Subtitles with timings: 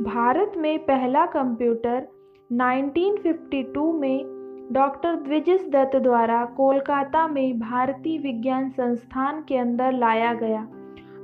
[0.00, 2.08] भारत में पहला कंप्यूटर
[2.52, 4.24] 1952 में
[4.72, 10.68] डॉक्टर द्विजिस दत्त द्वारा कोलकाता में भारतीय विज्ञान संस्थान के अंदर लाया गया,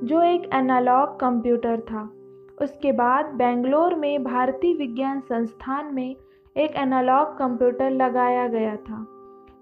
[0.04, 2.10] जो एक एनालॉग कंप्यूटर था।
[2.62, 6.16] उसके बाद बेंगलोर में भारतीय विज्ञान संस्थान में
[6.56, 9.06] एक एनालॉग कंप्यूटर लगाया गया था।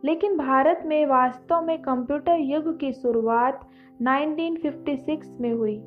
[0.05, 3.69] लेकिन भारत में वास्तव में कंप्यूटर युग की शुरुआत
[4.03, 5.83] 1956 में हुई।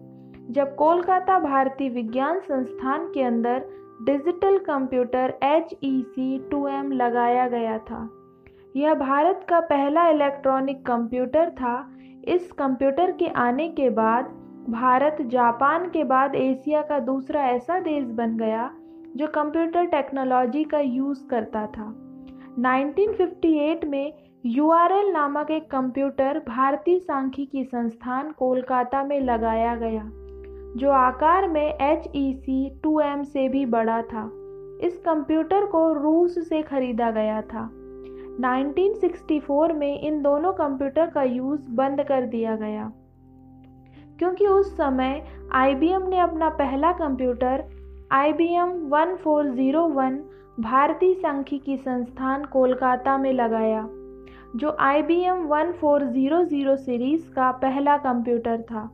[0.50, 3.66] जब कोलकाता भारतीय विज्ञान संस्थान के अंदर
[4.02, 8.10] digital computer H E C two M लगाया गया था।
[8.76, 11.98] यह भारत का पहला इलेक्ट्रॉनिक कंप्यूटर था।
[12.28, 14.26] इस कंप्यूटर के आने के बाद
[14.70, 18.72] भारत जापान के बाद एशिया का दूसरा ऐसा देश बन गया
[19.16, 21.96] जो कंप्यूटर टेक्नोलॉजी का यूज़ करता था।
[22.60, 24.14] 1958 में
[24.46, 30.12] यूआरएल नामक एक कंप्यूटर भारतीय सांख्यिकी संस्थान कोलकाता में लगाया गया।
[30.78, 34.32] जो आकार में H E C two M से भी बड़ा था,
[34.82, 37.70] इस कंप्यूटर को रूस से खरीदा गया था।
[38.40, 42.92] 1964 में इन दोनों कंप्यूटर का यूज़ बंद कर दिया गया।
[44.20, 47.64] क्योंकि उस समय आईबीएम ने अपना पहला कंप्यूटर
[49.56, 50.20] ज़ीरो वन
[50.60, 53.88] भारतीय सांख्यिकी संस्थान कोलकाता में लगाया,
[54.56, 58.90] जो I B M one four zero zero series का पहला कंप्यूटर था।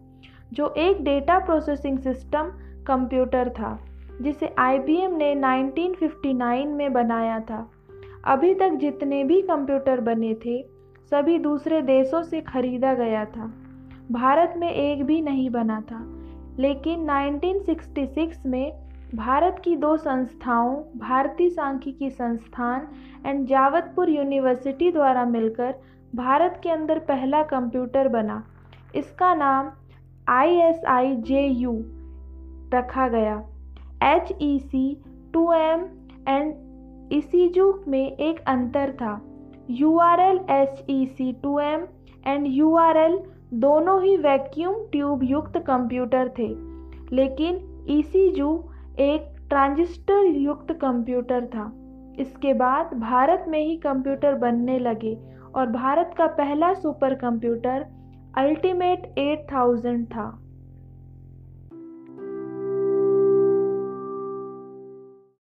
[0.54, 2.52] जो एक डेटा प्रोसेसिंग सिस्टम
[2.88, 3.80] कंप्यूटर था,
[4.22, 7.72] जिसे IBM ने 1959 में बनाया था।
[8.26, 10.66] अभी तक जितने भी कंप्यूटर बने थे,
[11.10, 13.54] सभी दूसरे देशों से खरीदा गया था।
[14.12, 16.20] भारत में एक भी नहीं बना था।
[16.60, 18.84] लेकिन 1966 में
[19.16, 22.88] भारत की दो संस्थाओं, भारतीय सांख्यिकी संस्थान
[23.26, 25.76] एंड जावतपुर यूनिवर्सिटी द्वारा मिलकर
[26.16, 28.44] भारत के अंदर पहला कंप्यूटर बना।
[28.96, 29.72] इसका नाम
[30.30, 31.72] I S I J U
[32.74, 33.36] रखा गया।
[34.04, 35.86] H E C two M
[36.28, 39.20] and ISIJU में एक अंतर था।
[39.70, 41.86] U R L H E C two M
[42.28, 43.20] and U R L
[43.54, 46.48] दोनों ही वैक्यूम ट्यूब युक्त कंप्यूटर थे।
[47.16, 48.50] लेकिन ईसीजू
[49.00, 51.72] एक ट्रांजिस्टर युक्त कंप्यूटर था।
[52.20, 55.18] इसके बाद भारत में ही कंप्यूटर बनने लगे
[55.56, 57.86] और भारत का पहला super computer
[58.38, 60.43] ultimate eight thousand था।